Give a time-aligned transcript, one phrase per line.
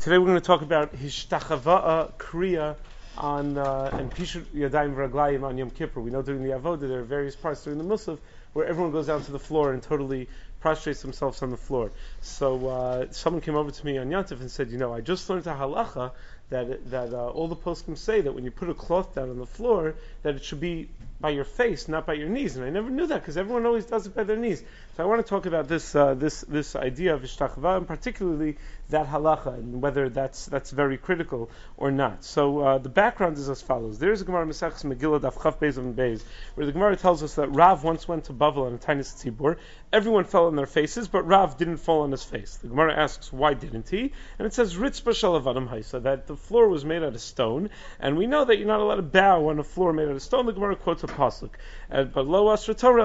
[0.00, 2.74] Today we're going to talk about Hishtachava'a Kriya
[3.18, 6.00] on uh, and Pishut Yadayim Raglayim on Yom Kippur.
[6.00, 8.18] We know during the Avodah there are various parts during the Musaf
[8.54, 10.26] where everyone goes down to the floor and totally
[10.62, 11.92] prostrates themselves on the floor.
[12.22, 15.28] So uh, someone came over to me on Yantif and said, you know, I just
[15.28, 16.12] learned a halacha
[16.48, 19.36] that that uh, all the poskim say that when you put a cloth down on
[19.36, 20.88] the floor, that it should be
[21.20, 22.56] by your face, not by your knees.
[22.56, 24.62] And I never knew that because everyone always does it by their knees.
[24.96, 28.56] So I want to talk about this uh, this this idea of ishtachva and particularly
[28.88, 32.24] that halacha and whether that's that's very critical or not.
[32.24, 35.60] So uh, the background is as follows: There is a Gemara Mesachs Megillah Daf Chaf
[35.60, 36.22] Beis and Beis,
[36.54, 39.56] where the Gemara tells us that Rav once went to Bavel on a tiny tzibur.
[39.92, 42.56] Everyone fell on their faces, but Rav didn't fall on his face.
[42.56, 46.68] The Gemara asks why didn't he, and it says Ritzba Shalavadim Haisa that the floor
[46.68, 49.58] was made out of stone, and we know that you're not allowed to bow on
[49.58, 50.46] a floor made out of stone.
[50.46, 51.50] The Gemara quotes a pasuk,
[51.88, 53.04] but lo asra Torah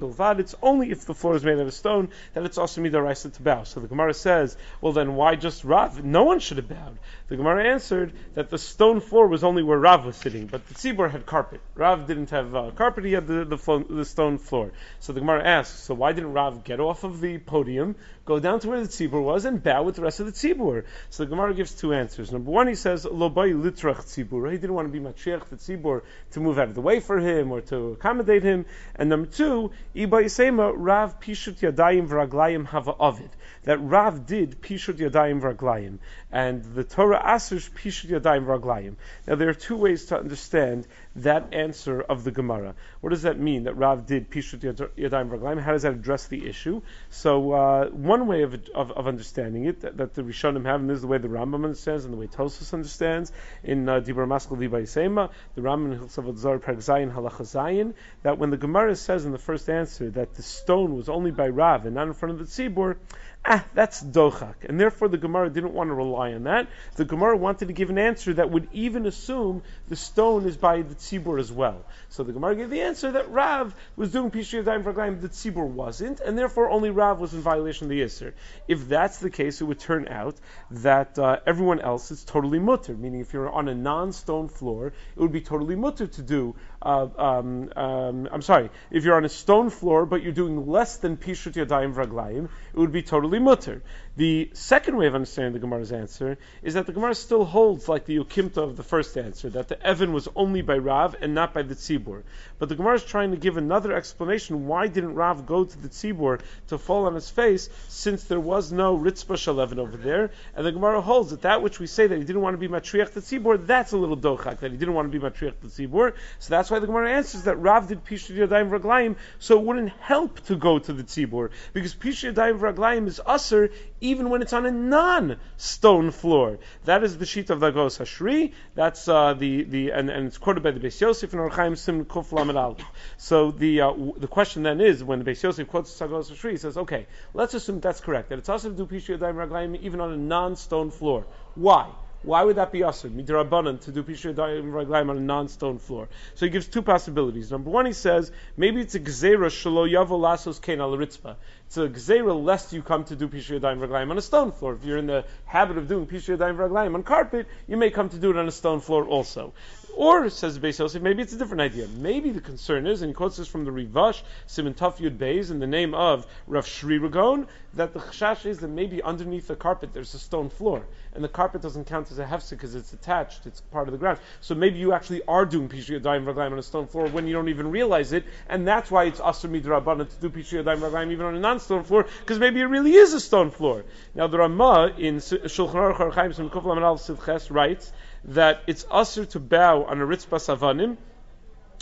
[0.00, 0.38] Bilvad.
[0.38, 3.42] It's only if the floor is made out of stone that it's also midaraisa to
[3.42, 3.64] bow.
[3.64, 6.02] So the Gemara says, well then why just Rav?
[6.04, 6.98] No one should have bowed.
[7.28, 10.74] The Gemara answered that the stone floor was only where Rav was sitting, but the
[10.74, 11.60] tzibur had carpet.
[11.74, 14.72] Rav didn't have uh, carpet; he had the, the, flo- the stone floor.
[15.00, 18.60] So the Gemara asks, so why didn't Rav get off of the podium, go down
[18.60, 20.84] to where the tzibur was, and bow with the rest of the tzibur?
[21.10, 22.32] So the Gemara gives two answers.
[22.32, 24.50] Number one, he says, lo bay litrach tzibur.
[24.50, 26.02] He didn't want to be matriach the tzibur
[26.32, 28.66] to move out of the way for him or to accommodate him.
[28.94, 33.30] And number two, iba yisema Rav pishut yadayim v'raglayim hava avid.
[33.64, 35.98] That Rav did pishut yadayim v'raglayim,
[36.30, 38.96] and the Torah asers pishut yadayim v'raglayim.
[39.26, 42.74] Now there are two ways to understand that answer of the Gemara.
[43.00, 45.60] What does that mean that Rav did pishut yadayim v'raglayim?
[45.60, 46.82] How does that address the issue?
[47.08, 50.88] So uh, one way of, of, of, understanding it that, that the Rishonim have, and
[50.88, 53.32] this is the way the Rambam understands and the way Tosfos understands
[53.64, 57.94] in uh, Dibur Maskal Liba Yisema, the Rambam in Hilsavot Zar Perk Zayin Halacha Zayin,
[58.22, 61.48] that when the Gemara says in the first answer that the stone was only by
[61.48, 62.96] Rav and not in front of the Tzibur,
[63.44, 64.54] ah, that's dochak.
[64.68, 66.68] And therefore the Gemara didn't want to rely on that.
[66.96, 70.82] The Gemara wanted to give an answer that would even assume the stone is by
[70.82, 71.84] the tzibur as well.
[72.08, 75.66] So the Gemara gave the answer that Rav was doing Pishri Yadayim Vraglayim, the tzibur
[75.66, 78.32] wasn't, and therefore only Rav was in violation of the Yisr.
[78.68, 80.36] If that's the case, it would turn out
[80.70, 85.20] that uh, everyone else is totally mutter, meaning if you're on a non-stone floor, it
[85.20, 89.28] would be totally mutter to do, uh, um, um, I'm sorry, if you're on a
[89.28, 93.82] stone floor, but you're doing less than Pishri Yadayim Vraglayim, it would be totally mutter.
[94.20, 98.04] The second way of understanding the Gemara's answer is that the Gemara still holds like
[98.04, 101.54] the Yukimta of the first answer, that the Evan was only by Rav and not
[101.54, 102.22] by the Tzibur.
[102.58, 104.66] But the Gemara is trying to give another explanation.
[104.66, 108.70] Why didn't Rav go to the Tzibur to fall on his face since there was
[108.70, 110.32] no Ritzba Shalevan over there?
[110.54, 112.68] And the Gemara holds that that which we say that he didn't want to be
[112.68, 115.68] Matriach the Tzibur, that's a little dochak, that he didn't want to be Matriach the
[115.68, 116.12] Tzibur.
[116.40, 119.92] So that's why the Gemara answers that Rav did Pishud Yadayim Raglayim, so it wouldn't
[119.98, 121.48] help to go to the Tzibur.
[121.72, 123.70] Because Pishud Yadayim Raglayim is usher
[124.18, 126.58] when it's on a non-stone floor.
[126.84, 128.52] That is the sheet of the Gos Hashri.
[128.74, 131.76] That's uh, the the and, and it's quoted by the Beis Yosef and Orach Chaim
[131.76, 132.84] Sim Kuf Lamed
[133.16, 136.30] So the uh, w- the question then is when the Beis Yosef quotes the Gos
[136.30, 140.12] Hashri, he says, okay, let's assume that's correct that it's also do Raglayim even on
[140.12, 141.26] a non-stone floor.
[141.54, 141.88] Why?
[142.22, 143.10] Why would that be asr?
[143.10, 146.10] Midrabanan to do pishu raglayim on a non-stone floor.
[146.34, 147.50] So he gives two possibilities.
[147.50, 151.36] Number one, he says maybe it's a gzera shalo yavo lasos kain al ritzpa.
[151.66, 154.74] It's a gzera lest you come to do pishu raglayim on a stone floor.
[154.74, 158.18] If you're in the habit of doing pishu raglayim on carpet, you may come to
[158.18, 159.54] do it on a stone floor also.
[159.96, 161.86] Or, says Beis Yosef, maybe it's a different idea.
[161.88, 165.58] Maybe the concern is, and he quotes this from the Rivash, Simon Tuf Beis, in
[165.58, 169.92] the name of Rav Sherira Gaon, that the chashash is that maybe underneath the carpet
[169.92, 173.46] there's a stone floor, and the carpet doesn't count as a hefsek because it's attached,
[173.46, 174.18] it's part of the ground.
[174.40, 177.32] So maybe you actually are doing Pishri Yadayim Raglayim on a stone floor when you
[177.32, 181.12] don't even realize it, and that's why it's Asr Midrabanan to do Pishri Yadayim Raglayim
[181.12, 183.84] even on a non-stone floor, because maybe it really is a stone floor.
[184.14, 187.92] Now the Ramah in Shulchan Aruch Orach Chaim Sim Kuflam Al Sivches writes
[188.24, 190.96] that it's usher to bow on a ritzbas avanim,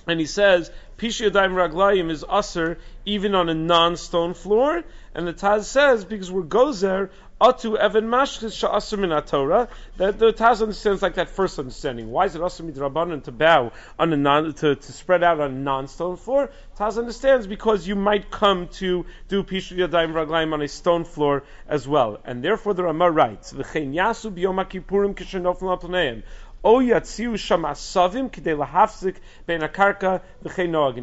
[0.07, 4.83] and he says Pishi Yadayim Raglayim is usher even on a non-stone floor,
[5.15, 7.11] and the Taz says because we're gozer
[7.41, 12.11] atu evan mashchis min Torah that the Taz understands like that first understanding.
[12.11, 15.51] Why is it asr midrabanan to bow on a non to, to spread out on
[15.53, 16.51] a non-stone floor?
[16.77, 21.45] Taz understands because you might come to do Pishu Yadayim Raglayim on a stone floor
[21.69, 26.23] as well, and therefore the Ramah writes v'chein yasu biyom kippurim kishenofel
[26.65, 30.23] O yatziu shamasavim kidei lahafzik ben akarka.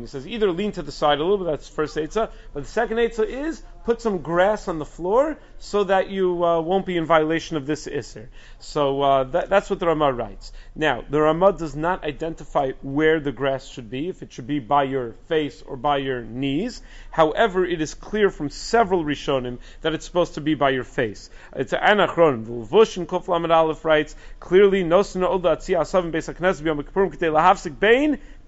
[0.02, 1.48] He says either lean to the side a little bit.
[1.48, 5.84] That's first eitzah, but the second eitzah is put some grass on the floor so
[5.84, 8.28] that you uh, won't be in violation of this Isser.
[8.60, 10.52] So uh, that, that's what the Ramah writes.
[10.76, 14.60] Now, the Ramah does not identify where the grass should be, if it should be
[14.60, 16.82] by your face or by your knees.
[17.12, 21.30] However, it is clear from several Rishonim that it's supposed to be by your face.
[21.56, 22.46] It's Anachron.
[22.46, 27.16] The Vush and Kuf Aleph writes, clearly, Nosna Oda Atzia Asavim Beis HaKnesset B'Yom Kippurim
[27.16, 27.32] K'tei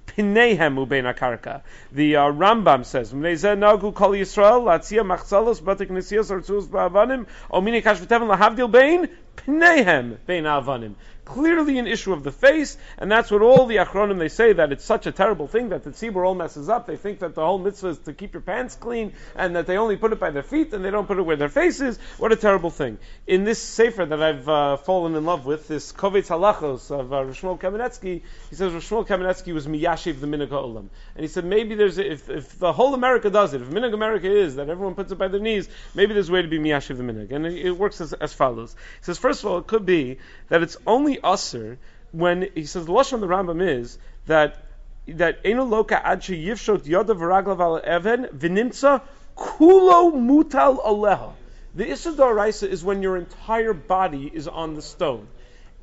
[0.08, 1.62] Pinehem ubein akarka.
[1.92, 7.62] The uh, Rambam says, "Mnezeh nagu kol Yisrael latzia machzalos batik nesios artzuz ba'avanim o
[7.62, 10.96] mini kashviteven lahavdil bein Pneihem bein avanim
[11.28, 14.72] clearly an issue of the face, and that's what all the achronim they say that
[14.72, 16.88] it's such a terrible thing that the tzibur all messes up.
[16.88, 19.78] They think that the whole mitzvah is to keep your pants clean, and that they
[19.78, 21.98] only put it by their feet and they don't put it where their face is.
[22.18, 22.98] What a terrible thing!
[23.28, 27.18] In this sefer that I've uh, fallen in love with, this Kovetz Halachos of uh,
[27.18, 31.76] Rishmol Kamenetsky, he says Rishmol Kamenetsky was miyashiv the minhag olam, and he said maybe
[31.76, 34.96] there's a, if, if the whole America does it, if minhag America is that everyone
[34.96, 37.46] puts it by their knees, maybe there's a way to be miyashiv the minhag, and
[37.46, 38.78] it, it works as, as follows.
[39.00, 41.78] He says first of all, it could be that it's only usher
[42.12, 44.64] when he says the lashon of the Rambam is that
[45.08, 49.02] that enu loka ad yifshot yoda v'raglav al even v'nimtza
[49.36, 51.34] kulo mutal aleha.
[51.76, 55.28] The Issa is when your entire body is on the stone.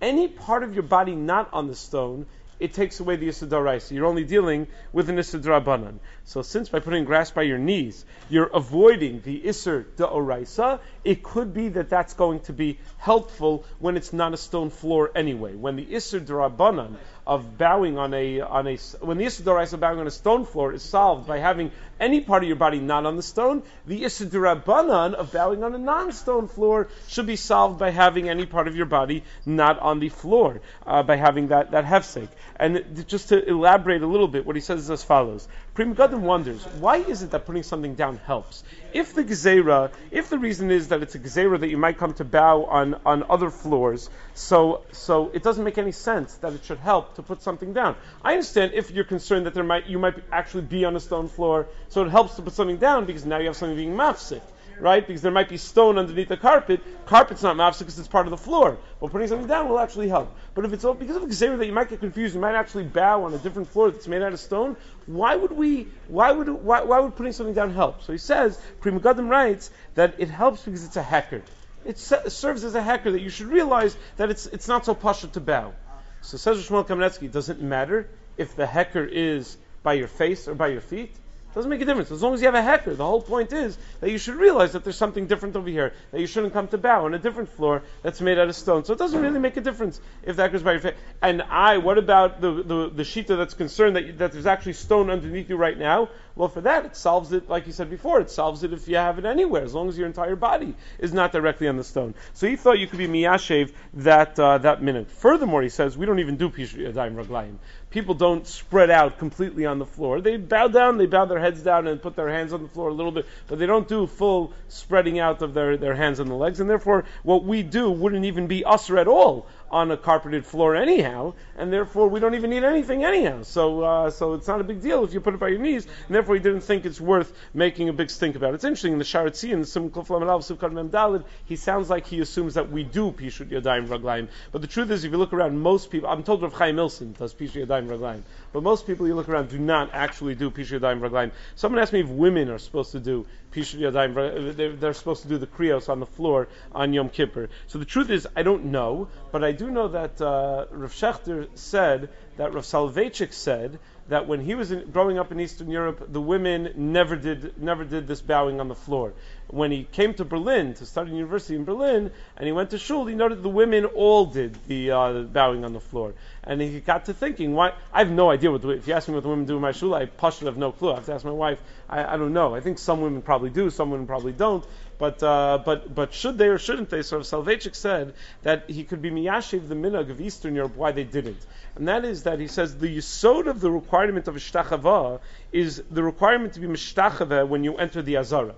[0.03, 2.27] Any part of your body not on the stone
[2.61, 3.47] it takes away the Issa
[3.91, 5.99] You're only dealing with an Issa Drabanan.
[6.25, 11.53] So since by putting grass by your knees, you're avoiding the Isser Da'oraisa, it could
[11.53, 15.55] be that that's going to be helpful when it's not a stone floor anyway.
[15.55, 16.97] When the Isser Drabanan
[17.27, 20.73] of bowing on a on a when the Issa of bowing on a stone floor
[20.73, 24.27] is solved by having any part of your body not on the stone, the Issa
[24.27, 28.77] Durabanan of bowing on a non-stone floor should be solved by having any part of
[28.77, 32.29] your body not on the floor, uh, by having that that hefsek.
[32.57, 36.21] And just to elaborate a little bit, what he says is as follows: Pri Megadim
[36.21, 38.63] wonders why is it that putting something down helps?
[38.93, 42.15] If the gezerah, if the reason is that it's a gezerah that you might come
[42.15, 46.65] to bow on on other floors, so so it doesn't make any sense that it
[46.65, 47.97] should help to put something down.
[48.23, 51.29] I understand if you're concerned that there might you might actually be on a stone
[51.29, 54.43] floor, so it helps to put something down because now you have something being mafsik,
[54.81, 55.07] right?
[55.07, 56.81] Because there might be stone underneath the carpet.
[57.07, 58.79] Carpet's not mafsik because it's part of the floor.
[59.01, 60.35] But putting something down will actually help.
[60.55, 62.85] But if it's all because of xavier that you might get confused, you might actually
[62.85, 64.77] bow on a different floor that's made out of stone.
[65.07, 65.89] Why would we?
[66.09, 68.03] Why would why, why would putting something down help?
[68.03, 71.43] So he says, Pri Megadim writes that it helps because it's a heker.
[71.85, 75.29] It serves as a heker that you should realize that it's it's not so pasha
[75.29, 75.75] to bow.
[76.23, 80.55] So says Shmuel Kamenetsky, does it matter if the heker is by your face or
[80.55, 81.15] by your feet?
[81.55, 82.11] Doesn't make a difference.
[82.11, 84.73] As long as you have a hecker, the whole point is that you should realize
[84.73, 87.49] that there's something different over here, that you shouldn't come to bow on a different
[87.51, 88.85] floor that's made out of stone.
[88.85, 90.95] So it doesn't really make a difference if that goes by your face.
[91.23, 94.73] And I, what about the, the, the shita that's concerned that, you, that there's actually
[94.73, 96.09] stone underneath you right now?
[96.37, 98.97] Well, for that, it solves it, like you said before, it solves it if you
[98.97, 102.15] have it anywhere, as long as your entire body is not directly on the stone.
[102.33, 105.09] So he thought you could be miyashev that, uh, that minute.
[105.13, 107.59] Furthermore, he says, we don't even do pishu yadayim raglayim
[107.95, 110.21] people don't spread out completely on the floor.
[110.21, 112.89] They bow down, they bow their heads down and put their hands on the floor
[112.89, 116.29] a little bit, but they don't do full spreading out of their, their hands and
[116.29, 116.59] the legs.
[116.59, 120.77] And therefore, what we do wouldn't even be usher at all on a carpeted floor
[120.77, 123.43] anyhow, and therefore we don't even need anything anyhow.
[123.43, 125.85] So, uh, so it's not a big deal if you put it by your knees,
[126.07, 128.53] and therefore he didn't think it's worth making a big stink about.
[128.53, 128.55] It.
[128.55, 132.85] It's interesting in the Sharatzi the Simkul Dalid, he sounds like he assumes that we
[132.85, 134.29] do Pishut Yadayim Raglayim.
[134.53, 137.19] But the truth is, if you look around, most people, I'm told Rav Chaim Ilson
[137.19, 138.23] does Pishut Yadayim Raglayim,
[138.53, 141.33] but most people you look around do not actually do Pishut Yadayim Raglayim.
[141.57, 145.39] Someone asked me if women are supposed to do Pishut Yadayim, they're supposed to do
[145.39, 147.49] the Krios on the floor on Yom Kippur.
[147.67, 151.49] So the truth is, I don't know, but I do know that uh, Rav Schachter
[151.55, 156.13] said, that Rav Soloveitchik said, that when he was in, growing up in Eastern Europe,
[156.13, 159.15] the women never did never did this bowing on the floor.
[159.49, 163.07] When he came to Berlin to study university in Berlin, and he went to shul,
[163.07, 167.07] he noted the women all did the uh, bowing on the floor, and he got
[167.07, 167.73] to thinking, why?
[167.93, 169.63] I have no idea what the, if you ask me what the women do in
[169.63, 170.93] my shul, I push have no clue.
[170.93, 171.61] I have to ask my wife.
[171.89, 172.55] I, I don't know.
[172.55, 174.65] I think some women probably do, some women probably don't.
[174.99, 177.03] But uh, but but should they or shouldn't they?
[177.03, 181.03] So Soloveitchik said that he could be miyashiv the minhag of Eastern Europe why they
[181.05, 181.45] didn't,
[181.75, 183.94] and that is that he says the yisod of the requirement
[184.29, 185.21] of ishtachava
[185.53, 188.55] is the requirement to be mishtachava when you enter the azara.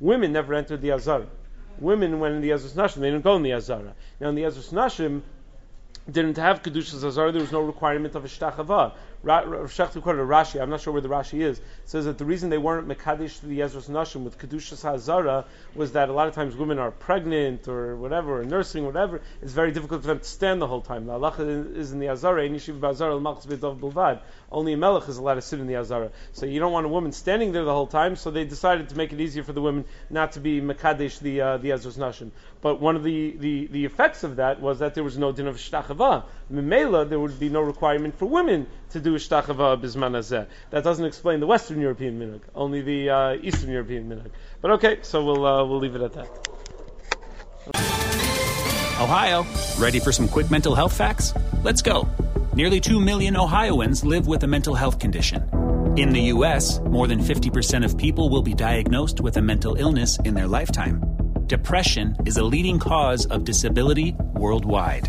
[0.00, 1.26] Women never entered the azara.
[1.80, 3.94] Women went in the Ezras Nashim, they didn't go in the Azara.
[4.20, 5.22] Now in the Ezras Nashim,
[6.10, 8.28] didn't have Kedushas Azara, there was no requirement of a
[9.22, 10.60] Quoted Rashi.
[10.60, 11.60] I'm not sure where the Rashi is.
[11.84, 15.44] Says that the reason they weren't mekadesh the Ezras Nashim with kedushas hazara
[15.74, 19.20] was that a lot of times women are pregnant or whatever, or nursing, whatever.
[19.42, 21.06] It's very difficult for them to stand the whole time.
[21.06, 22.42] The Allah is in the azara.
[24.50, 26.10] Only a melech is allowed to sit in the azara.
[26.32, 28.16] So you don't want a woman standing there the whole time.
[28.16, 31.40] So they decided to make it easier for the women not to be mekadesh the
[31.40, 32.30] uh, the Ezras Nashim.
[32.60, 35.46] But one of the, the, the effects of that was that there was no din
[35.46, 36.24] of shtachava.
[36.52, 40.46] Mimela, there would be no requirement for women to do shtachava bisman hazeh.
[40.70, 44.30] That doesn't explain the Western European minhag, only the uh, Eastern European minhag.
[44.60, 46.28] But okay, so we'll uh, we'll leave it at that.
[49.00, 49.46] Ohio,
[49.78, 51.32] ready for some quick mental health facts?
[51.62, 52.08] Let's go.
[52.54, 55.48] Nearly 2 million Ohioans live with a mental health condition.
[55.96, 60.18] In the U.S., more than 50% of people will be diagnosed with a mental illness
[60.24, 61.00] in their lifetime
[61.48, 65.08] depression is a leading cause of disability worldwide.